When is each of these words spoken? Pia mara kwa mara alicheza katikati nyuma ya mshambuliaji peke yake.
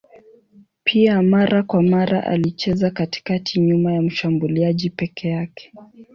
Pia 0.83 1.21
mara 1.21 1.63
kwa 1.63 1.83
mara 1.83 2.23
alicheza 2.27 2.91
katikati 2.91 3.59
nyuma 3.59 3.93
ya 3.93 4.01
mshambuliaji 4.01 4.89
peke 4.89 5.29
yake. 5.29 5.73